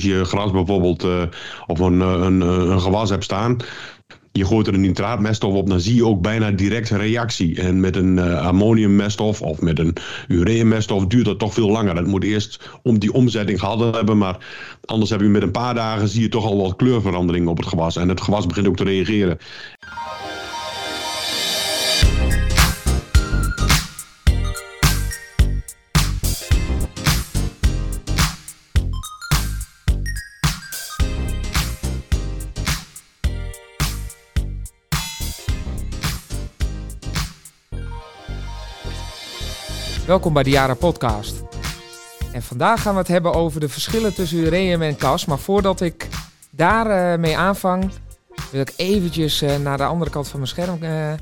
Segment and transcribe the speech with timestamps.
[0.00, 1.06] Als je gras bijvoorbeeld
[1.66, 3.56] of een, een, een gewas hebt staan,
[4.32, 7.60] je gooit er een nitraatmeststof op, dan zie je ook bijna direct reactie.
[7.60, 9.96] En met een ammoniummeststof of met een
[10.28, 11.94] ureameststof duurt dat toch veel langer.
[11.94, 14.36] Dat moet eerst om die omzetting gehad hebben, maar
[14.84, 17.66] anders heb je met een paar dagen zie je toch al wat kleurverandering op het
[17.66, 17.96] gewas.
[17.96, 19.38] En het gewas begint ook te reageren.
[40.10, 41.42] Welkom bij de Jara Podcast.
[42.32, 45.24] En vandaag gaan we het hebben over de verschillen tussen ureum en kas.
[45.24, 46.08] Maar voordat ik
[46.50, 47.90] daar uh, mee aanvang,
[48.50, 51.12] wil ik eventjes uh, naar de andere kant van mijn scherm uh,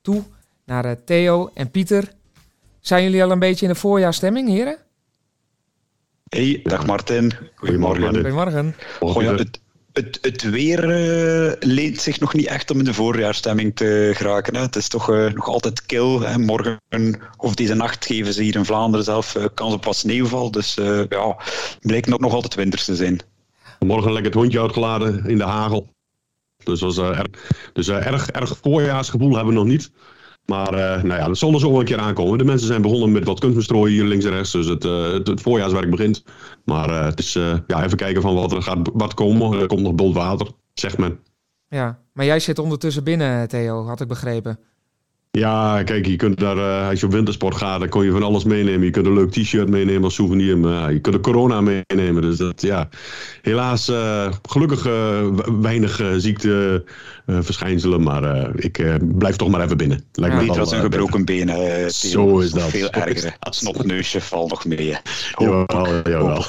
[0.00, 0.22] toe.
[0.64, 2.12] Naar Theo en Pieter.
[2.80, 4.76] Zijn jullie al een beetje in de voorjaarstemming, heren?
[6.28, 7.32] Hey, dag Martin.
[7.54, 8.14] Goedemorgen.
[8.14, 8.74] Goedemorgen.
[8.98, 9.50] Goedemorgen
[9.98, 14.56] het, het weer uh, leent zich nog niet echt om in de voorjaarstemming te geraken.
[14.56, 14.60] Hè.
[14.60, 16.20] Het is toch uh, nog altijd kil.
[16.20, 16.38] Hè.
[16.38, 16.80] Morgen
[17.36, 20.50] of deze nacht geven ze hier in Vlaanderen zelf uh, kans op wat sneeuwval.
[20.50, 20.74] Dus
[21.08, 21.36] ja,
[21.80, 23.20] blijkt nog, nog altijd winters te zijn.
[23.78, 25.88] Morgen lekker het hondje uitgeladen in de hagel.
[26.64, 27.26] Dus, was, erg,
[27.72, 29.90] dus erg, erg voorjaarsgevoel hebben we nog niet.
[30.50, 32.38] Maar uh, nou ja, dat zal er zo wel een keer aankomen.
[32.38, 34.52] De mensen zijn begonnen met wat kunstbestrooien hier links en rechts.
[34.52, 36.24] Dus het, uh, het, voorjaarswerk begint.
[36.64, 37.32] Maar uh, het is
[37.66, 39.60] ja, even kijken van wat er gaat wat komen.
[39.60, 41.18] Er komt nog bult water, zegt men.
[41.68, 44.58] Ja, maar jij zit ondertussen binnen, Theo, had ik begrepen.
[45.38, 48.22] Ja, kijk, je kunt daar, uh, als je op wintersport gaat, dan kon je van
[48.22, 48.84] alles meenemen.
[48.84, 50.58] Je kunt een leuk t-shirt meenemen als souvenir.
[50.58, 52.22] Maar je kunt de corona meenemen.
[52.22, 52.88] Dus dat, ja,
[53.42, 55.28] helaas uh, gelukkig uh,
[55.60, 58.02] weinig ziekteverschijnselen.
[58.02, 60.04] maar ik blijf toch maar even binnen.
[60.12, 61.90] Lijkt ja, me niet als een gebroken benen.
[61.90, 62.68] Zo is dat.
[62.68, 63.36] Veel erger.
[63.40, 64.96] Het snopneusje valt nog mee.
[65.36, 66.44] Jawel, jawel.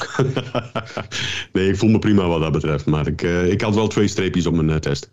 [1.54, 2.86] nee, ik voel me prima wat dat betreft.
[2.86, 5.10] Maar ik, ik had wel twee streepjes op mijn test.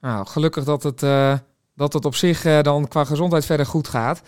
[0.00, 1.02] Nou, gelukkig dat het
[1.80, 4.22] dat het op zich uh, dan qua gezondheid verder goed gaat.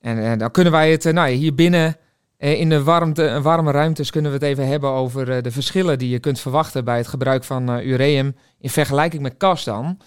[0.00, 1.96] En uh, dan kunnen wij het uh, nou, hier binnen
[2.36, 6.18] in de warmte, warme ruimtes kunnen we het even hebben over de verschillen die je
[6.18, 9.98] kunt verwachten bij het gebruik van ureum in vergelijking met kas dan.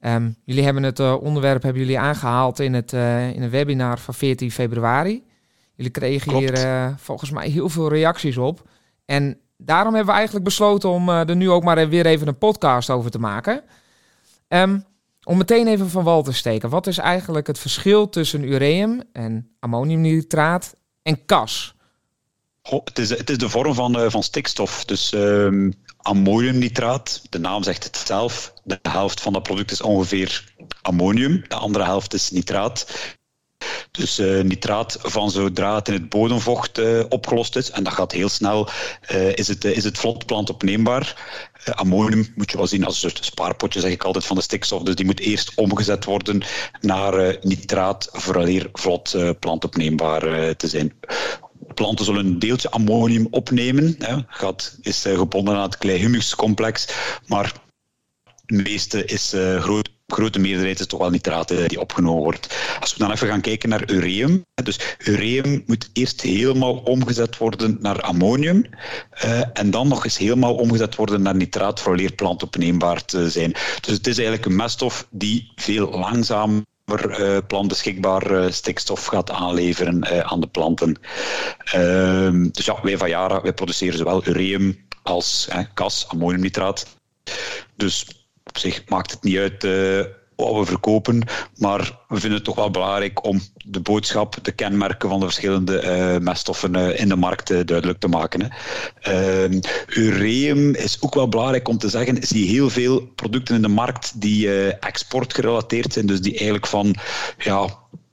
[0.00, 4.50] Um, jullie hebben het onderwerp hebben jullie aangehaald in, het, in een webinar van 14
[4.50, 5.24] februari.
[5.74, 8.68] Jullie kregen hier volgens mij heel veel reacties op.
[9.04, 12.90] En daarom hebben we eigenlijk besloten om er nu ook maar weer even een podcast
[12.90, 13.62] over te maken.
[14.48, 14.84] Um,
[15.24, 19.50] om meteen even van wal te steken, wat is eigenlijk het verschil tussen ureum en
[19.60, 21.74] ammoniumnitraat en kas?
[22.84, 24.84] het, is, het is de vorm van, uh, van stikstof.
[24.84, 28.52] Dus um, ammoniumnitraat, de naam zegt het zelf.
[28.64, 30.52] De helft van dat product is ongeveer
[30.82, 32.86] ammonium, de andere helft is nitraat.
[33.90, 38.12] Dus uh, nitraat van zodra het in het bodemvocht uh, opgelost is, en dat gaat
[38.12, 38.68] heel snel,
[39.12, 41.16] uh, is, het, is het vlot plantopneembaar.
[41.74, 44.82] ammonium moet je wel zien als een spaarpotje, zeg ik altijd, van de stikstof.
[44.82, 46.42] Dus die moet eerst omgezet worden
[46.80, 50.92] naar nitraat, vooraleer vlot plantopneembaar te zijn
[51.74, 53.94] planten zullen een deeltje ammonium opnemen.
[53.98, 54.16] Hè.
[54.26, 56.88] Gaat, is gebonden aan het kleihumuscomplex,
[57.26, 57.52] maar
[58.46, 62.76] het meeste is groot grote meerderheid is toch wel nitraten die opgenomen wordt.
[62.80, 64.44] Als we dan even gaan kijken naar ureum.
[64.62, 68.64] Dus ureum moet eerst helemaal omgezet worden naar ammonium.
[69.24, 73.52] Uh, en dan nog eens helemaal omgezet worden naar nitraat voor leer plantopneembaar te zijn.
[73.80, 80.24] Dus het is eigenlijk een meststof die veel langzamer uh, plantbeschikbaar uh, stikstof gaat aanleveren
[80.30, 80.98] aan de planten.
[81.64, 86.86] Ehm, dus ja, wij van Yara wij produceren zowel ureum als kas, ammoniumnitraat.
[87.76, 88.23] Dus
[88.54, 90.00] op zich maakt het niet uit uh,
[90.36, 91.22] wat we verkopen,
[91.56, 95.82] maar we vinden het toch wel belangrijk om de boodschap, de kenmerken van de verschillende
[95.82, 98.42] uh, meststoffen uh, in de markt duidelijk te maken.
[98.42, 98.48] Hè.
[99.00, 103.68] Ehm, ureum is ook wel belangrijk om te zeggen, zie heel veel producten in de
[103.68, 106.94] markt die exportgerelateerd zijn, dus die eigenlijk van
[107.38, 107.68] ja,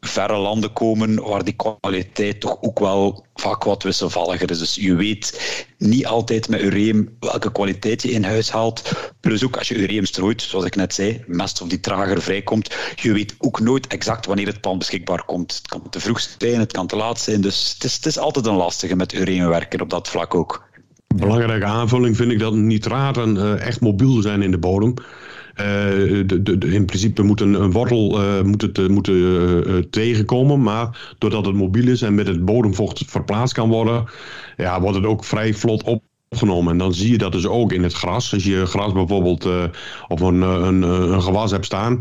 [0.07, 4.59] verre landen komen waar die kwaliteit toch ook wel vaak wat wisselvalliger is.
[4.59, 5.41] Dus je weet
[5.77, 8.91] niet altijd met ureum welke kwaliteit je in huis haalt.
[9.19, 13.13] Plus ook als je ureum strooit, zoals ik net zei, meststof die trager vrijkomt, je
[13.13, 15.55] weet ook nooit exact wanneer het plant beschikbaar komt.
[15.55, 17.41] Het kan te vroeg zijn, het kan te laat zijn.
[17.41, 20.69] Dus het is, het is altijd een lastige met ureum werken op dat vlak ook.
[21.15, 24.93] Belangrijke aanvulling vind ik dat nitraten uh, echt mobiel zijn in de bodem.
[25.51, 25.65] Uh,
[26.25, 29.11] de, de, in principe moet een, wortel uh, moet het, moet,
[29.91, 30.61] tegenkomen.
[30.61, 34.05] Maar doordat het mobiel is en met het bodemvocht verplaatst kan worden,
[34.57, 36.71] ja, wordt het ook vrij vlot opgenomen.
[36.71, 38.33] En dan zie je dat dus ook in het gras.
[38.33, 39.49] Als je gras bijvoorbeeld
[40.07, 41.99] of een, een, een gewas hebt staan,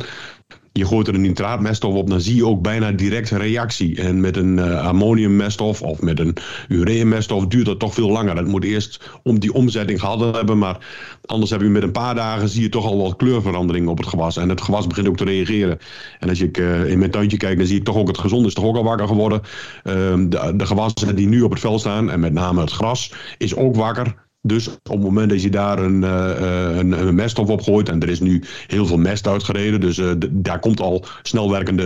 [0.81, 4.03] je gooit er een nitraatmeststof op, dan zie je ook bijna direct reactie.
[4.03, 6.37] En met een uh, ammoniummeststof of met een
[6.69, 8.35] ureameststof duurt dat toch veel langer.
[8.35, 10.79] Dat moet eerst om die omzetting gehad hebben, maar
[11.25, 14.06] anders heb je met een paar dagen zie je toch al wat kleurverandering op het
[14.06, 14.37] gewas.
[14.37, 15.79] En het gewas begint ook te reageren.
[16.19, 18.47] En als ik uh, in mijn tuintje kijk, dan zie ik toch ook het gezond
[18.47, 19.41] is toch ook al wakker geworden.
[19.41, 19.94] Uh,
[20.29, 23.56] de, de gewassen die nu op het veld staan, en met name het gras, is
[23.56, 24.29] ook wakker.
[24.43, 28.01] Dus op het moment dat je daar een, uh, een, een, meststof op gooit, en
[28.01, 31.83] er is nu heel veel mest uitgereden, dus uh, daar komt al snel werkende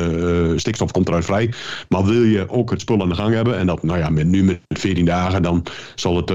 [0.50, 1.52] uh, stikstof komt eruit vrij.
[1.88, 4.26] Maar wil je ook het spul aan de gang hebben, en dat nou ja, met,
[4.26, 5.62] nu met 14 dagen, dan
[5.94, 6.28] zal het,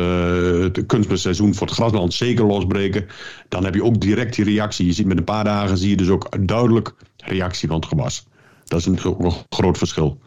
[0.64, 3.08] het kunstmestseizoen voor het grasland zeker losbreken.
[3.48, 4.86] Dan heb je ook direct die reactie.
[4.86, 8.26] Je ziet met een paar dagen zie je dus ook duidelijk reactie van het gewas.
[8.66, 10.20] Dat is een, een groot verschil.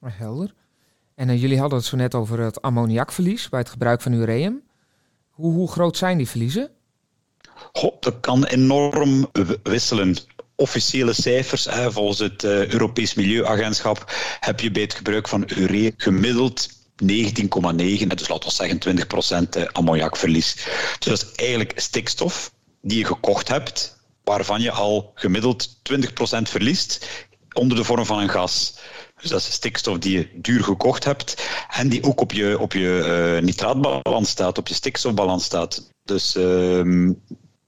[0.00, 0.54] Helder.
[1.14, 4.63] En jullie hadden het zo net over het ammoniakverlies bij het gebruik van ureum.
[5.34, 6.70] Hoe, groot zijn die verliezen?
[8.00, 9.30] Dat kan enorm
[9.62, 10.16] wisselen.
[10.56, 15.90] Officiële cijfers, hè, volgens het uh, Europees Milieuagentschap, heb je bij het gebruik van urea
[15.96, 16.76] gemiddeld 19,9,
[18.06, 18.78] dus laten we zeggen
[19.68, 20.54] 20% ammoniakverlies.
[20.98, 25.76] Dus dat is eigenlijk stikstof die je gekocht hebt, waarvan je al gemiddeld 20%
[26.42, 27.08] verliest
[27.52, 28.74] onder de vorm van een gas.
[29.24, 32.72] Dus dat is stikstof die je duur gekocht hebt en die ook op je, op
[32.72, 35.90] je uh, nitraatbalans staat, op je stikstofbalans staat.
[36.02, 37.10] Dus uh,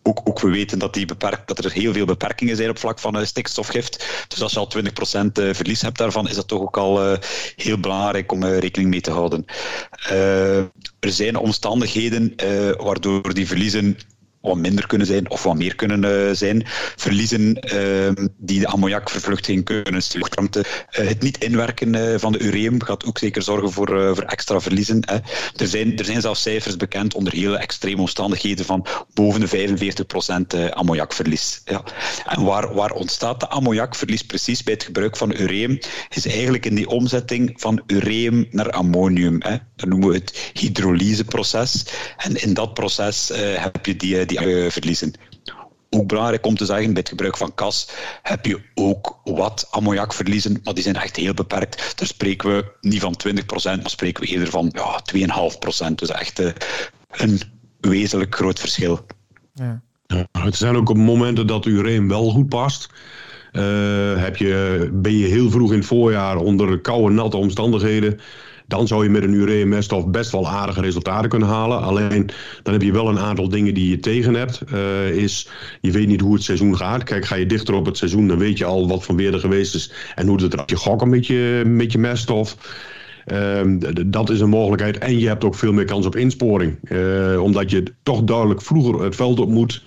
[0.03, 2.99] ook, ook, we weten dat, die beperk, dat er heel veel beperkingen zijn op vlak
[2.99, 4.25] van uh, stikstofgift.
[4.29, 7.19] Dus als je al 20% uh, verlies hebt daarvan, is dat toch ook al
[7.56, 9.44] heel belangrijk om rekening mee te houden.
[11.00, 12.35] er zijn omstandigheden
[12.76, 13.99] waardoor die verliezen
[14.47, 16.63] wat minder kunnen zijn of wat meer kunnen uh, zijn.
[16.97, 20.59] Verliezen uh, die de ammoniakvervluchting kunnen luchtruimte.
[20.59, 24.61] Uh, het niet inwerken uh, van de ureum gaat ook zeker zorgen voor, voor extra
[24.61, 25.03] verliezen.
[25.07, 25.15] Hè.
[25.57, 29.77] Er, zijn, er zijn zelfs cijfers bekend onder hele extreme omstandigheden van boven de
[30.69, 31.61] 45% ammoniakverlies.
[31.65, 31.85] Ja.
[32.27, 35.79] En waar, waar ontstaat de ammoniakverlies precies bij het gebruik van ureum?
[36.09, 39.43] Is eigenlijk in die omzetting van ureum naar ammonium.
[39.43, 39.57] Hè.
[39.77, 41.85] Dat noemen we het hydrolyseproces.
[42.17, 45.12] En in dat proces heb je die uh, verliezen.
[45.91, 47.88] Ook belangrijk om te zeggen, bij het gebruik van kas
[48.23, 51.99] heb je ook wat ammoniak verliezen, maar die zijn echt heel beperkt.
[51.99, 55.03] Daar spreken we niet van 20%, maar spreken we eerder van ja,
[55.91, 55.94] 2,5%.
[55.94, 56.50] Dus echt uh,
[57.11, 57.41] een
[57.81, 59.06] wezenlijk groot verschil.
[59.55, 59.83] Ja.
[60.06, 62.88] Ja, het zijn ook op momenten dat ureum wel goed past.
[63.53, 63.62] Uh,
[64.23, 68.21] heb je, ben je heel vroeg in het voorjaar onder koude, natte omstandigheden
[68.67, 71.81] dan zou je met een urea-meststof best wel aardige resultaten kunnen halen.
[71.81, 72.31] Alleen
[72.63, 74.63] dan heb je wel een aantal dingen die je tegen hebt.
[74.73, 75.49] Uh, is,
[75.81, 77.03] je weet niet hoe het seizoen gaat.
[77.03, 79.41] Kijk, ga je dichter op het seizoen, dan weet je al wat voor weer er
[79.41, 79.93] geweest is.
[80.15, 82.57] En hoe het eruit je gokken met je, met je meststof.
[84.07, 84.99] Dat is een mogelijkheid.
[84.99, 86.79] En je hebt ook veel meer kans op insporing.
[86.83, 89.83] Uh, omdat je toch duidelijk vroeger het veld op moet.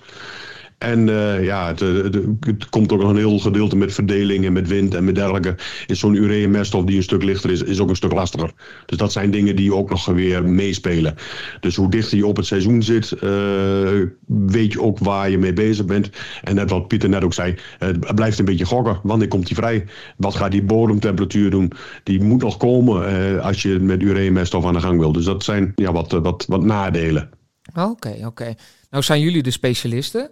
[0.80, 4.52] En uh, ja, het, het, het, komt ook nog een heel gedeelte met verdeling en
[4.52, 5.54] met wind en met dergelijke.
[5.86, 8.52] Is zo'n urea-meststof die een stuk lichter is, is ook een stuk lastiger.
[8.86, 11.14] Dus dat zijn dingen die ook nog weer meespelen.
[11.60, 13.20] Dus hoe dichter je op het seizoen zit, uh,
[14.26, 16.10] weet je ook waar je mee bezig bent.
[16.42, 19.00] En net wat Pieter net ook zei, het blijft een beetje gokken.
[19.02, 19.86] Wanneer komt die vrij?
[20.16, 21.72] Wat gaat die bodemtemperatuur doen?
[22.02, 25.12] Die moet nog komen als je met urea-meststof aan de gang wil.
[25.12, 27.30] Dus dat zijn ja, wat, wat, wat nadelen.
[27.74, 28.54] Oké, oké.
[28.90, 30.30] Nou zijn jullie de specialisten.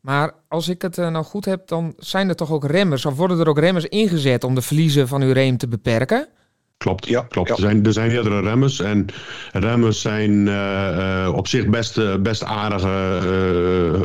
[0.00, 3.16] Maar als ik het uh, nou goed heb, dan zijn er toch ook remmers, of
[3.16, 6.28] worden er ook remmers ingezet om de verliezen van uw reem te beperken?
[6.76, 7.48] Klopt, ja, klopt.
[7.48, 7.54] Ja.
[7.54, 8.80] Er, zijn, er zijn meerdere remmers.
[8.80, 9.06] En
[9.52, 10.54] remmers zijn uh,
[10.98, 12.88] uh, op zich best, best aardige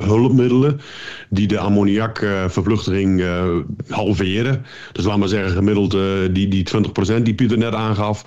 [0.03, 0.81] hulpmiddelen
[1.29, 3.23] die de ammoniakvervluchtiging
[3.87, 4.65] halveren.
[4.91, 5.91] Dus laat maar zeggen, gemiddeld
[6.35, 6.67] die, die
[7.17, 8.23] 20% die Pieter net aangaf.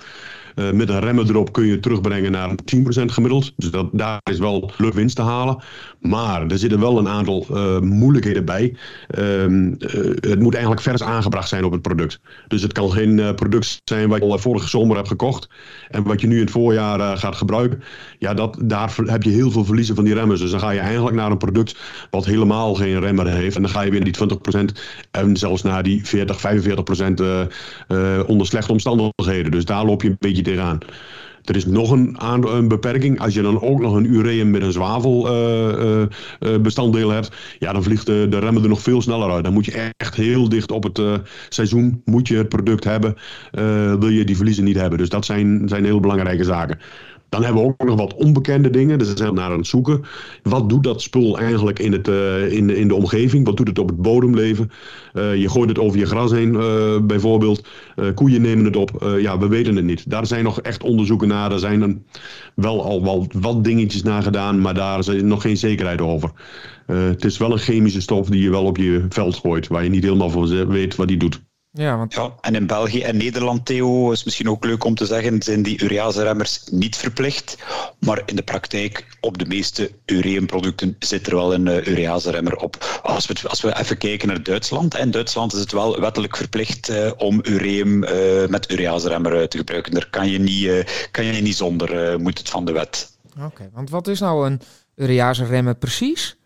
[0.59, 2.55] Uh, met een remmen erop kun je terugbrengen naar 10%
[3.05, 3.53] gemiddeld.
[3.55, 5.57] Dus dat, daar is wel leuk winst te halen.
[5.99, 8.75] Maar er zitten wel een aantal uh, moeilijkheden bij.
[9.17, 9.73] Uh,
[10.19, 12.19] het moet eigenlijk vers aangebracht zijn op het product.
[12.47, 15.49] Dus het kan geen product zijn wat je al vorige zomer hebt gekocht.
[15.89, 17.83] En wat je nu in het voorjaar gaat gebruiken.
[18.19, 20.39] Ja, dat, daar heb je heel veel verliezen van die remmers.
[20.39, 21.77] Dus dan ga je eigenlijk naar een product
[22.09, 23.55] wat helemaal geen remmer heeft.
[23.55, 24.59] En dan ga je weer die 20%
[25.11, 29.51] en zelfs naar die 40, 45% onder slechte omstandigheden.
[29.51, 30.77] Dus daar loop je een beetje tegenaan.
[31.43, 33.19] Er is nog een, een, beperking.
[33.19, 37.83] Als je dan ook nog een ureum met een zwavelbestanddeel uh, uh, hebt, ja, dan
[37.83, 39.43] vliegt de, de, remmen er nog veel sneller uit.
[39.43, 41.01] Dan moet je echt heel dicht op het
[41.49, 43.15] seizoen moet je het product hebben.
[43.99, 44.97] wil je die verliezen niet hebben.
[44.97, 46.79] Dus dat zijn, zijn heel belangrijke zaken.
[47.29, 48.99] Dan hebben we ook nog wat onbekende dingen.
[48.99, 50.01] Dus we zijn naar aan het zoeken.
[50.43, 53.45] Wat doet dat spul eigenlijk in, het, uh, in, in de omgeving?
[53.45, 54.71] Wat doet het op het bodemleven?
[55.13, 57.67] Uh, je gooit het over je gras heen, uh, bijvoorbeeld.
[58.15, 59.15] koeien nemen het op.
[59.19, 60.09] ja, we weten het niet.
[60.09, 61.51] Daar zijn nog echt onderzoeken naar.
[61.51, 62.03] Er zijn dan
[62.55, 66.31] wel al wel, wat dingetjes naar gedaan, maar daar is nog geen zekerheid over.
[66.85, 69.89] het is wel een chemische stof die je wel op je veld gooit, waar je
[69.89, 71.46] niet helemaal van weet wat die doet.
[71.77, 72.13] Ja, want...
[72.13, 75.63] ja, en in België en Nederland, Theo, is misschien ook leuk om te zeggen, zijn
[75.63, 77.57] die urease-remmers niet verplicht.
[77.99, 82.99] Maar in de praktijk, op de meeste ureumproducten zit er wel een uh, urease-remmer op.
[83.03, 86.89] Als we, als we even kijken naar Duitsland, in Duitsland is het wel wettelijk verplicht
[86.89, 89.93] uh, om ureum uh, met urease-remmer te gebruiken.
[89.93, 93.17] Daar kan je niet, kan je niet zonder, moet het van de wet.
[93.35, 94.61] Oké, okay, want wat is nou een
[94.95, 96.37] urease-remmer precies?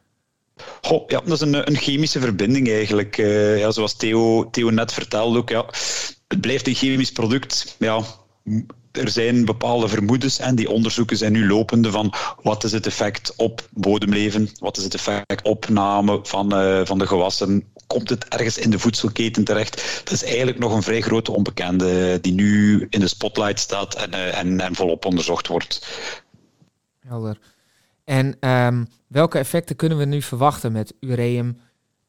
[0.81, 3.17] Goh, ja, dat is een, een chemische verbinding eigenlijk.
[3.17, 5.49] Uh, ja, zoals Theo, net vertelde ook.
[5.49, 5.65] Ja,
[6.27, 7.75] het blijft een chemisch product.
[7.79, 8.01] Ja,
[8.91, 13.33] er zijn bepaalde vermoedens en die onderzoeken zijn nu lopende van wat is het effect
[13.35, 18.27] op bodemleven, wat is het effect op opname van, uh, van de gewassen, komt het
[18.27, 20.01] ergens in de voedselketen terecht?
[20.03, 24.13] Dat is eigenlijk nog een vrij grote onbekende die nu in de spotlight staat en,
[24.33, 25.87] en, en volop onderzocht wordt.
[26.99, 27.37] Helder.
[28.11, 31.57] En um, welke effecten kunnen we nu verwachten met ureum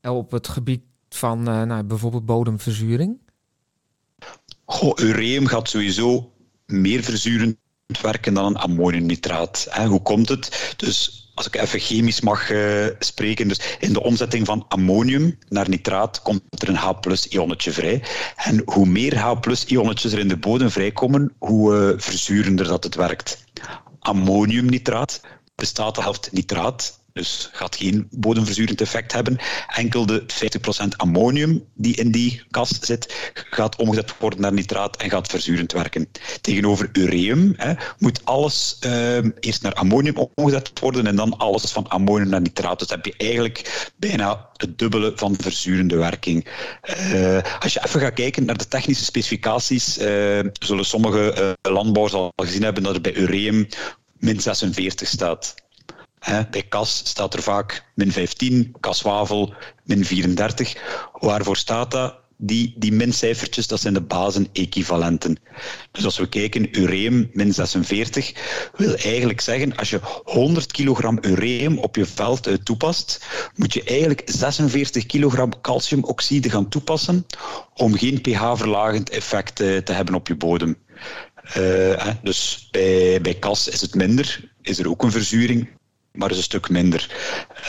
[0.03, 3.19] op het gebied van uh, nou, bijvoorbeeld bodemverzuring?
[4.65, 6.33] Goh, ureum gaat sowieso
[6.67, 7.57] meer verzurend
[8.03, 9.69] werken dan een ammoniumnitraat.
[9.87, 10.75] Hoe komt het?
[10.77, 15.69] Dus als ik even chemisch mag uh, spreken, dus in de omzetting van ammonium naar
[15.69, 18.03] nitraat komt er een H-ionnetje vrij.
[18.37, 23.45] En hoe meer H-ionnetjes er in de bodem vrijkomen, hoe uh, verzurender dat het werkt.
[23.99, 25.21] Ammoniumnitraat
[25.63, 27.01] bestaat de helft nitraat.
[27.13, 29.39] Dus gaat geen bodemverzurend effect hebben.
[29.67, 35.11] Enkel de 50% ammonium die in die kast zit, gaat omgezet worden naar nitraat en
[35.11, 36.09] gaat verzurend werken.
[36.41, 41.89] Tegenover ureum hè, moet alles uh, eerst naar ammonium omgezet worden en dan alles van
[41.89, 42.79] ammonium naar nitraat.
[42.79, 46.47] Dus heb je eigenlijk bijna het dubbele van verzurende werking.
[47.13, 50.05] Uh, als je even gaat kijken naar de technische specificaties, uh,
[50.53, 53.67] zullen sommige uh, landbouwers al gezien hebben dat er bij ureum
[54.23, 55.55] min 46 staat.
[56.51, 60.77] bij kas staat er vaak min 15, kaswavel min 34.
[61.13, 62.21] Waarvoor staat dat?
[62.45, 65.37] Die, die mincijfertjes, dat zijn de basen-equivalenten.
[65.93, 68.33] Dus als we kijken, ureum min 46
[68.77, 73.83] wil eigenlijk zeggen, als je 100 kilogram ureum op je veld uh, toepast, moet je
[73.83, 77.27] eigenlijk 46 kilogram calciumoxide gaan toepassen
[77.75, 80.77] om geen pH-verlagend effect uh, te hebben op je bodem.
[81.57, 85.69] Uh, dus bij, bij kas is het minder, is er ook een verzuring,
[86.13, 87.11] maar is een stuk minder.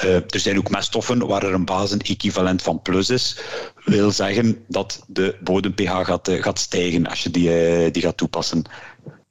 [0.03, 3.39] Uh, er zijn ook meststoffen waar er een basenequivalent van plus is.
[3.85, 8.63] Wil zeggen dat de bodem-pH gaat, uh, gaat stijgen als je die, die gaat toepassen.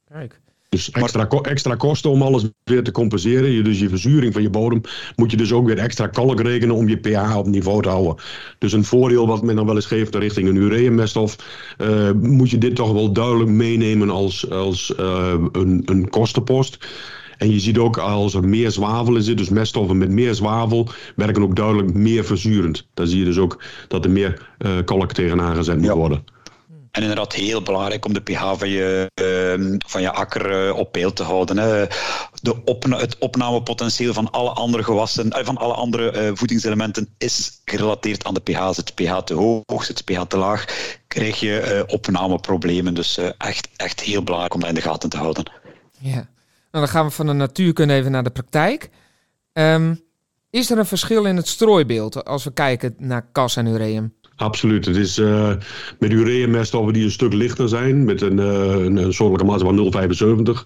[0.09, 0.41] Kijk.
[0.73, 3.51] Dus extra, extra kosten om alles weer te compenseren.
[3.51, 4.81] Je, dus je verzuring van je bodem
[5.15, 8.15] moet je dus ook weer extra kalk rekenen om je pH op niveau te houden.
[8.57, 11.35] Dus een voordeel wat men dan wel eens geeft richting een ureumeststof,
[11.77, 16.77] uh, moet je dit toch wel duidelijk meenemen als, als uh, een, een kostenpost.
[17.37, 20.87] En je ziet ook als er meer zwavel in zit, dus meststoffen met meer zwavel,
[21.15, 22.87] werken ook duidelijk meer verzurend.
[22.93, 25.95] Dan zie je dus ook dat er meer uh, kalk tegenaan gezet moet ja.
[25.95, 26.23] worden.
[26.93, 30.91] En inderdaad heel belangrijk om de pH van je, uh, van je akker uh, op
[30.91, 31.57] peil te houden.
[31.57, 31.85] Hè.
[32.41, 37.61] De opna het opnamepotentieel van alle andere gewassen, uh, van alle andere uh, voedingselementen is
[37.65, 38.69] gerelateerd aan de pH.
[38.71, 40.65] Zit de pH te hoog, zit de pH te laag,
[41.07, 42.93] krijg je opnameproblemen.
[42.93, 45.51] Dus echt, echt heel belangrijk om dat in de gaten te houden.
[45.99, 46.25] Ja, nou,
[46.71, 48.89] dan gaan we van de natuurkunde even naar de praktijk.
[49.53, 50.03] Um,
[50.49, 54.13] is er een verschil in het strooibeeld als we kijken naar kas en ureum?
[54.43, 54.85] Absoluut.
[54.85, 55.51] Het is uh,
[55.99, 59.93] met ureameststoffen die een stuk lichter zijn, met een, uh, een massa van
[60.55, 60.63] 0,75.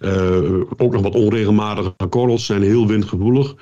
[0.00, 3.54] Uh, ook nog wat onregelmatige korrels, zijn heel windgevoelig.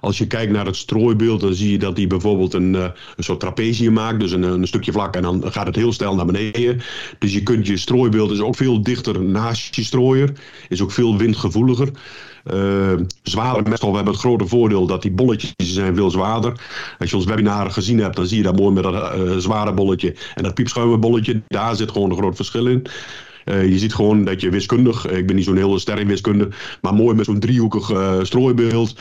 [0.00, 3.40] Als je kijkt naar het strooibeeld, dan zie je dat die bijvoorbeeld een, een soort
[3.40, 6.80] trapezium maakt, dus een, een stukje vlak, en dan gaat het heel snel naar beneden.
[7.18, 10.32] Dus je kunt je strooibeeld is ook veel dichter naast je strooier,
[10.68, 11.88] is ook veel windgevoeliger.
[12.54, 16.52] Uh, zware meststoffen hebben het grote voordeel dat die bolletjes zijn veel zwaarder.
[16.98, 19.72] Als je ons webinar gezien hebt, dan zie je dat mooi met dat uh, zware
[19.72, 21.42] bolletje en dat piepschuimenbolletje.
[21.48, 22.86] Daar zit gewoon een groot verschil in.
[23.50, 26.48] Uh, je ziet gewoon dat je wiskundig, ik ben niet zo'n hele ster wiskunde,
[26.80, 28.94] maar mooi met zo'n driehoekig uh, strooibeeld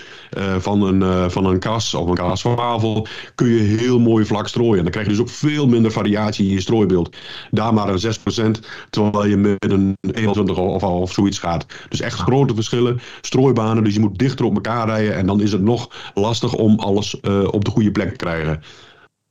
[0.57, 4.77] van, een, van een kas of een kaswavel kun je heel mooi vlak strooien.
[4.77, 7.15] En dan krijg je dus ook veel minder variatie in je strooibeeld.
[7.51, 11.65] Daar maar een 6%, terwijl je met een 21 of, of zoiets gaat.
[11.89, 15.51] Dus echt grote verschillen, strooibanen, dus je moet dichter op elkaar rijden en dan is
[15.51, 17.19] het nog lastig om alles
[17.51, 18.61] op de goede plek te krijgen.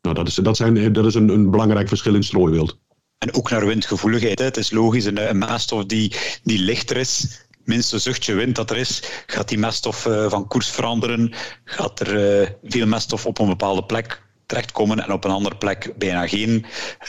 [0.03, 2.79] Nou, dat is, dat zijn, dat is een, een belangrijk verschil in strooibeeld.
[3.19, 4.39] En ook naar windgevoeligheid.
[4.39, 4.45] Hè.
[4.45, 9.03] Het is logisch, een, een die, die lichter is, minste zuchtje wind dat er is,
[9.27, 11.33] gaat die meststof uh, van koers veranderen,
[11.65, 15.93] gaat er uh, veel meststof op een bepaalde plek terechtkomen en op een andere plek
[15.97, 16.51] bijna geen.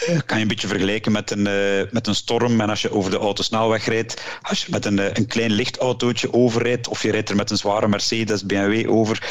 [0.10, 2.92] Uh, kan je een beetje vergelijken met een, uh, met een storm en als je
[2.92, 7.04] over de autosnelweg rijdt, als je met een, uh, een klein licht autootje overrijdt of
[7.04, 9.24] je rijdt er met een zware Mercedes, BMW over,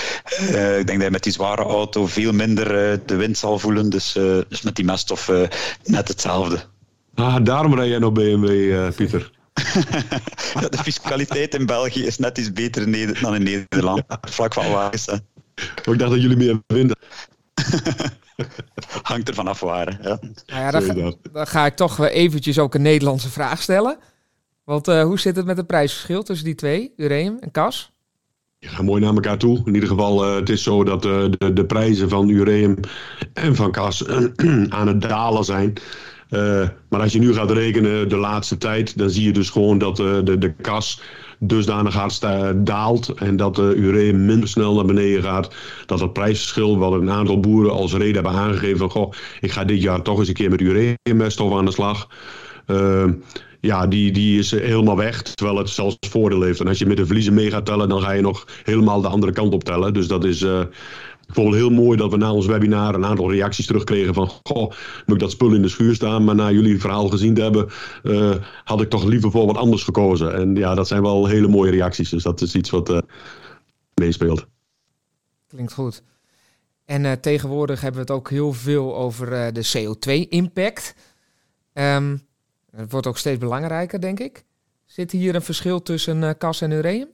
[0.78, 2.68] ik denk dat je met die zware auto veel minder
[3.06, 3.90] de wind zal voelen.
[3.90, 4.12] Dus,
[4.48, 5.30] dus met die meststof
[5.84, 6.58] net hetzelfde.
[7.14, 9.30] Ah, daarom rij jij nog BMW, Pieter.
[10.60, 14.02] ja, de fiscaliteit in België is net iets beter dan in Nederland.
[14.20, 15.08] Vlak van wagens.
[15.58, 16.96] Ik dacht dat jullie meer vinden.
[19.02, 19.98] Hangt er vanaf waar.
[20.02, 20.18] Ja.
[20.46, 23.98] Nou ja, dan, ga, dan, ga, ik toch eventjes ook een Nederlandse vraag stellen.
[24.64, 27.92] Want uh, hoe zit het met het prijsverschil tussen die twee, Ureum en Cas?
[28.58, 29.62] Die gaan mooi naar elkaar toe.
[29.64, 32.76] In ieder geval, uh, het is zo dat uh, de, de, prijzen van Ureum
[33.32, 34.06] en van Cas
[34.68, 35.72] aan het dalen zijn.
[36.88, 39.96] maar als je nu gaat rekenen de laatste tijd, dan zie je dus gewoon dat
[39.96, 41.00] de, de kas
[41.38, 42.26] dusdanig hard
[42.66, 45.54] daalt en dat de ureum minder snel naar beneden gaat.
[45.86, 49.64] Dat het prijsverschil, wel een aantal boeren als reden hebben aangegeven van goh, ik ga
[49.64, 52.08] dit jaar toch eens een keer met ureummeststof aan de slag.
[52.66, 53.04] Uh,
[53.60, 55.22] ja, die, die is helemaal weg.
[55.22, 56.60] Terwijl het zelfs voordeel heeft.
[56.60, 59.08] En als je met de verliezen mee gaat tellen, dan ga je nog helemaal de
[59.08, 59.94] andere kant op tellen.
[59.94, 60.60] Dus dat is, uh,
[61.28, 64.30] ik vond het heel mooi dat we na ons webinar een aantal reacties terugkregen van...
[64.42, 64.70] Goh,
[65.06, 66.24] moet ik dat spul in de schuur staan?
[66.24, 67.68] Maar na jullie verhaal gezien te hebben,
[68.02, 70.34] uh, had ik toch liever voor wat anders gekozen.
[70.34, 72.10] En ja, dat zijn wel hele mooie reacties.
[72.10, 72.98] Dus dat is iets wat uh,
[73.94, 74.46] meespeelt.
[75.46, 76.02] Klinkt goed.
[76.84, 80.94] En uh, tegenwoordig hebben we het ook heel veel over de CO2-impact.
[80.96, 82.16] Um, ehm,
[82.70, 84.44] het wordt ook steeds belangrijker, denk ik.
[84.84, 87.08] Zit hier een verschil tussen kas en ureum?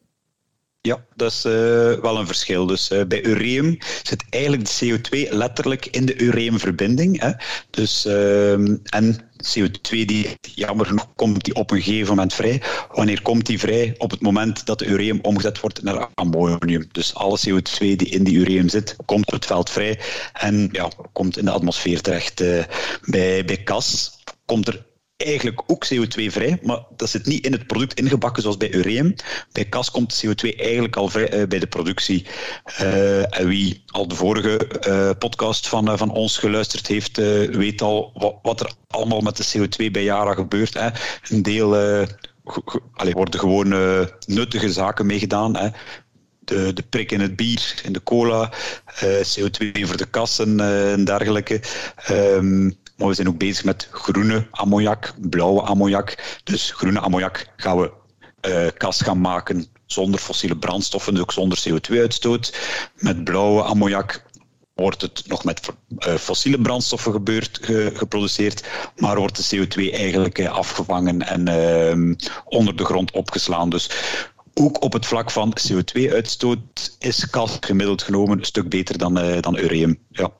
[0.86, 1.52] Ja, dat is uh,
[2.00, 2.66] wel een verschil.
[2.66, 7.20] Dus uh, bij ureum zit eigenlijk de CO2 letterlijk in de ureumverbinding.
[7.20, 7.30] Hè.
[7.70, 8.52] Dus, uh,
[8.84, 12.62] en CO2 die, jammer genoeg, komt die op een gegeven moment vrij.
[12.92, 13.94] Wanneer komt die vrij?
[13.98, 16.88] Op het moment dat de ureum omgezet wordt naar ammonium.
[16.92, 20.00] Dus alle CO2 die in die ureum zit, komt op het veld vrij
[20.32, 22.40] en ja, komt in de atmosfeer terecht.
[22.40, 22.64] Uh,
[23.04, 24.84] bij, bij CAS komt er
[25.16, 29.14] eigenlijk ook CO2-vrij, maar dat zit niet in het product ingebakken zoals bij ureum.
[29.52, 32.26] Bij kas komt CO2 eigenlijk al vrij uh, bij de productie.
[32.80, 37.16] Uh, en wie al de vorige uh, podcast van, van ons geluisterd heeft,
[37.56, 40.74] weet al wat, er allemaal met de CO2 bij Yara gebeurt.
[40.74, 40.88] Hè.
[41.28, 41.74] Een deel
[42.92, 43.68] allee, worden gewoon
[44.26, 45.72] nuttige zaken meegedaan.
[46.38, 48.52] De, de prik in het bier, in de cola,
[49.04, 51.60] CO2 voor de kassen en dergelijke.
[52.10, 56.40] Um, maar we zijn ook bezig met groene ammoniak, blauwe ammoniak.
[56.44, 57.90] Dus groene ammoniak gaan we
[58.48, 62.58] uh, kas gaan maken zonder fossiele brandstoffen, dus ook zonder CO2-uitstoot.
[62.96, 64.24] Met blauwe ammoniak
[64.74, 67.60] wordt het nog met uh, fossiele brandstoffen gebeurd,
[67.94, 73.70] geproduceerd, maar wordt de CO2 eigenlijk uh, afgevangen en uh, onder de grond opgeslaan.
[73.70, 73.90] Dus
[74.54, 79.58] ook op het vlak van CO2-uitstoot is kas gemiddeld genomen een stuk beter dan, dan
[79.58, 79.98] ureum.
[80.10, 80.32] Ja.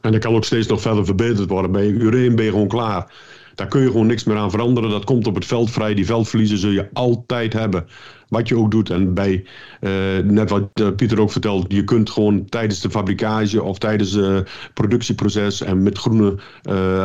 [0.00, 1.72] En dat kan ook steeds nog verder verbeterd worden.
[1.72, 3.12] Bij ureen ben je gewoon klaar.
[3.58, 4.90] Daar kun je gewoon niks meer aan veranderen.
[4.90, 5.94] Dat komt op het veld vrij.
[5.94, 7.86] Die veldverliezen zul je altijd hebben.
[8.28, 8.90] Wat je ook doet.
[8.90, 9.44] En bij,
[9.80, 9.90] uh,
[10.24, 14.48] net wat uh, Pieter ook vertelt, je kunt gewoon tijdens de fabrikage of tijdens het
[14.74, 16.38] productieproces en met groene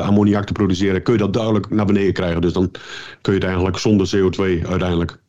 [0.01, 2.41] ammoniak te produceren, kun je dat duidelijk naar beneden krijgen.
[2.41, 2.71] Dus dan
[3.21, 5.19] kun je het eigenlijk zonder CO2 uiteindelijk.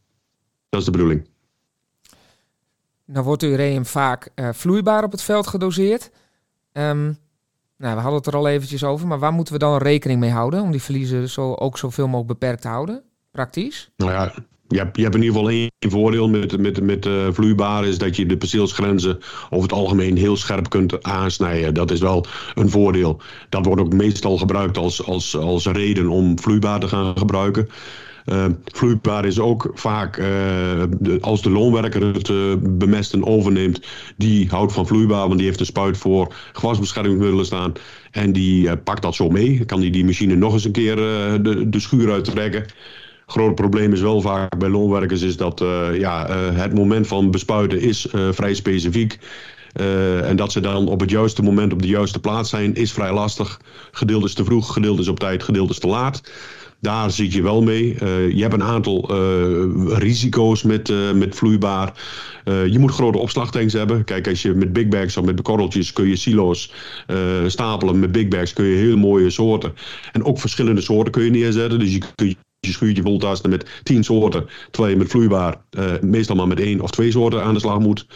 [0.68, 1.26] Dat is de bedoeling.
[3.04, 6.10] Nou wordt ureum vaak vloeibaar op het veld gedoseerd.
[6.72, 7.18] Um,
[7.84, 10.30] nou, we hadden het er al eventjes over, maar waar moeten we dan rekening mee
[10.30, 13.02] houden om die verliezen zo, ook zoveel mogelijk beperkt te houden?
[13.30, 13.90] Praktisch?
[13.96, 14.32] Nou ja,
[14.68, 17.98] je hebt, je hebt in ieder geval één voordeel met, met, met uh, vloeibaar, is
[17.98, 19.18] dat je de perceelsgrenzen
[19.50, 21.74] over het algemeen heel scherp kunt aansnijden.
[21.74, 23.20] Dat is wel een voordeel.
[23.48, 27.68] Dat wordt ook meestal gebruikt als, als, als reden om vloeibaar te gaan gebruiken.
[28.26, 33.80] Uh, vloeibaar is ook vaak, de, als de loonwerker het uh, bemesten overneemt,
[34.16, 37.72] die houdt van vloeibaar, want die heeft een spuit voor gewasbeschermingsmiddelen staan.
[38.10, 39.64] En die pakt dat zo mee.
[39.64, 42.64] Kan die die machine nog eens een keer de, de schuur uittrekken.
[43.26, 48.06] Groot probleem is wel vaak bij loonwerkers is dat ja, het moment van bespuiten is
[48.30, 49.18] vrij specifiek.
[50.22, 53.12] En dat ze dan op het juiste moment op de juiste plaats zijn, is vrij
[53.12, 53.60] lastig.
[53.90, 56.22] Gedeeld is te vroeg, gedeeld is op tijd, gedeeld is te laat.
[56.84, 57.96] Daar zit je wel mee.
[58.02, 61.92] Uh, je hebt een aantal uh, risico's met, uh, met vloeibaar.
[62.44, 64.04] je moet grote opslagtanks hebben.
[64.04, 66.72] Kijk, als je met big bags of met korreltjes kun je silo's
[67.46, 67.98] stapelen.
[67.98, 69.74] Met big bags kun je heel mooie soorten.
[70.12, 71.78] En ook verschillende soorten kun je neerzetten.
[71.78, 75.56] Dus je kun je schuurtje voltasten met tien soorten, terwijl je met vloeibaar
[76.00, 78.06] meestal maar met één of twee soorten aan de slag moet.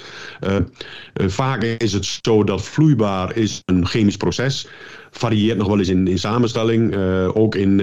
[1.14, 4.68] Vaak is het zo dat vloeibaar is een chemisch proces
[5.10, 6.96] varieert nog wel eens in, in samenstelling.
[7.34, 7.80] ook in,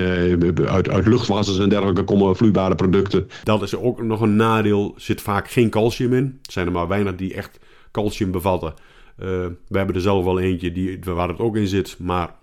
[0.67, 3.29] uit, uit luchtwassers en dergelijke komen vloeibare producten.
[3.43, 4.93] Dat is ook nog een nadeel.
[4.97, 6.39] Zit vaak geen calcium in.
[6.43, 7.59] Er zijn er maar weinig die echt
[7.91, 8.73] calcium bevatten.
[9.15, 11.95] we hebben er zelf wel eentje die, waar het ook in zit.
[11.99, 12.35] Maar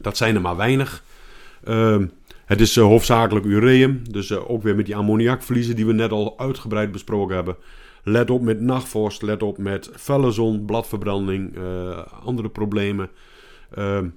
[0.00, 1.02] dat zijn er maar weinig.
[1.64, 2.06] Ehm,
[2.44, 6.92] het is hoofdzakelijk ureum, dus ook weer met die ammoniakverliezen die we net al uitgebreid
[6.92, 7.56] besproken hebben.
[8.04, 11.56] Let op met nachtvorst, let op met felle zon, bladverbranding,
[12.24, 13.10] andere problemen.
[13.74, 14.08] Ehm,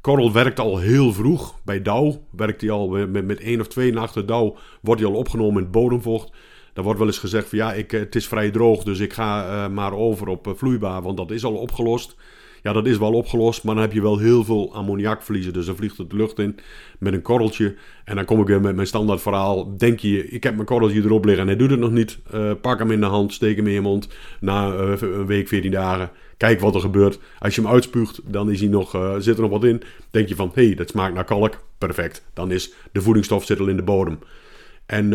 [0.00, 1.54] korrel werkt al heel vroeg.
[1.64, 4.56] Bij dauw werkt hij al met, met één of twee nachten dauw.
[4.80, 6.32] Wordt hij al opgenomen in het bodemvocht.
[6.72, 9.68] Dan wordt wel eens gezegd van ja, ik, het is vrij droog, dus ik ga
[9.68, 12.16] maar over op vloeibaar, want dat is al opgelost.
[12.62, 15.52] Ja, dat is wel opgelost, maar dan heb je wel heel veel ammoniakverliezen.
[15.52, 16.56] Dus dan vliegt het de lucht in
[16.98, 17.74] met een korreltje.
[18.04, 19.76] En dan kom ik weer met mijn standaard verhaal.
[19.76, 22.18] Denk je, ik heb mijn korreltje erop liggen en hij doet het nog niet.
[22.34, 24.08] Uh, pak hem in de hand, steek hem in je mond.
[24.40, 26.10] Na uh, een week, 14 dagen.
[26.36, 27.18] Kijk wat er gebeurt.
[27.38, 29.82] Als je hem uitspuugt, dan is hij nog, uh, zit er nog wat in.
[30.10, 31.64] Denk je van, hé, hey, dat smaakt naar kalk.
[31.78, 32.24] Perfect.
[32.34, 34.18] Dan is de voedingsstof zit al in de bodem.
[34.86, 35.12] En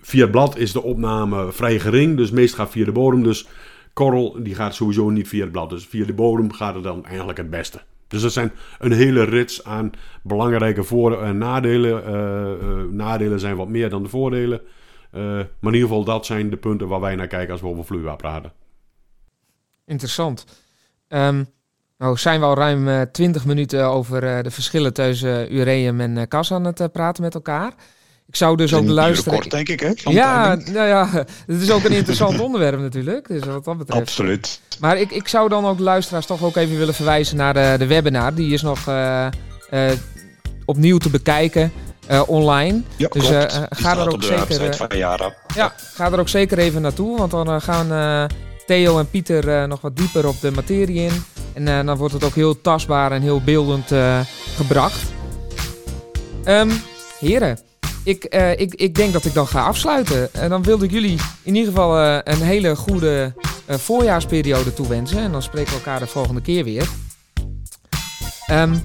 [0.00, 2.16] via het blad is de opname vrij gering.
[2.16, 3.22] Dus meest gaat via de bodem.
[3.22, 3.46] Dus
[3.94, 5.70] korrel die gaat sowieso niet via het blad.
[5.70, 7.80] Dus via de bodem gaat het dan eigenlijk het beste.
[8.08, 9.90] Dus dat zijn een hele rits aan
[10.22, 12.02] belangrijke voor- en nadelen.
[12.08, 14.60] Uh, nadelen zijn wat meer dan de voordelen.
[15.12, 17.66] Uh, maar in ieder geval, dat zijn de punten waar wij naar kijken als we
[17.66, 18.52] over vloeibaar praten.
[19.86, 20.44] Interessant.
[21.08, 21.46] Um,
[21.98, 26.64] nou zijn we al ruim 20 minuten over de verschillen tussen ureum en kas aan
[26.64, 27.74] het praten met elkaar.
[28.26, 29.38] Ik zou dus ook luisteren.
[29.38, 29.92] Kort, denk ik, hè?
[30.10, 31.08] Ja, nou ja,
[31.46, 33.28] het is ook een interessant onderwerp natuurlijk.
[33.28, 34.00] Dus wat dat betreft.
[34.00, 34.60] Absoluut.
[34.80, 37.74] Maar ik, ik zou dan ook de luisteraars toch ook even willen verwijzen naar de,
[37.78, 38.34] de webinar.
[38.34, 39.26] Die is nog uh,
[39.70, 39.90] uh,
[40.64, 41.72] opnieuw te bekijken.
[42.10, 42.82] Uh, online.
[42.96, 43.26] Ja, dus
[43.70, 44.74] ga er ook zeker.
[44.74, 45.34] Van Jara.
[45.54, 47.18] Ja, ga er ook zeker even naartoe.
[47.18, 48.28] Want dan gaan
[48.66, 51.24] Theo en Pieter nog wat dieper op de materie in.
[51.52, 53.92] En dan wordt het ook heel tastbaar en heel beeldend
[54.56, 55.02] gebracht.
[56.44, 56.70] Um,
[57.18, 57.58] heren,
[58.04, 60.34] ik, uh, ik, ik denk dat ik dan ga afsluiten.
[60.34, 63.32] En dan wilde ik jullie in ieder geval uh, een hele goede
[63.70, 65.18] uh, voorjaarsperiode toewensen.
[65.18, 66.88] En dan spreken we elkaar de volgende keer weer.
[68.50, 68.82] Um,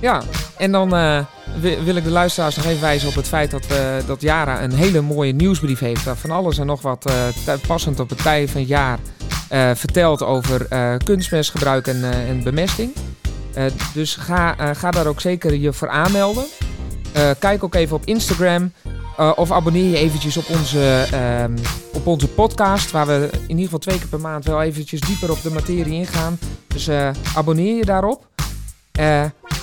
[0.00, 0.22] ja,
[0.56, 0.88] en dan
[1.60, 3.66] wil ik de luisteraars nog even wijzen op het feit dat,
[4.06, 6.02] dat Jara een hele mooie nieuwsbrief heeft.
[6.14, 7.12] Van alles en nog wat
[7.66, 8.98] passend op het tijd van het jaar
[9.74, 10.66] vertelt over
[11.04, 12.92] kunstmestgebruik en, en bemesting.
[13.94, 16.44] dus ga, ga daar ook zeker je voor aanmelden.
[17.16, 18.72] Uh, kijk ook even op Instagram.
[19.20, 21.06] Uh, of abonneer je eventjes op onze,
[21.42, 21.54] um,
[21.92, 22.90] op onze podcast.
[22.90, 25.94] Waar we in ieder geval twee keer per maand wel eventjes dieper op de materie
[25.94, 26.38] ingaan.
[26.66, 28.26] Dus uh, abonneer je daarop.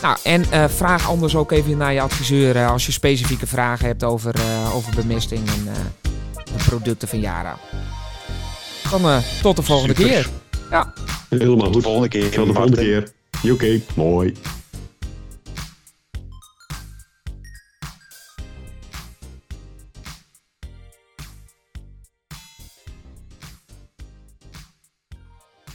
[0.02, 4.36] nou, en vraag anders ook even naar je adviseur als je specifieke vragen hebt over,
[4.74, 5.74] over bemesting en
[6.44, 7.58] de producten van Yara.
[8.90, 10.12] Dan tot de volgende Super.
[10.12, 10.30] keer.
[10.72, 10.94] Ja.
[11.30, 11.74] Helemaal goed.
[11.74, 12.32] Tot de volgende keer.
[12.32, 13.12] Tot de volgende keer.
[13.52, 14.34] Oké, mooi.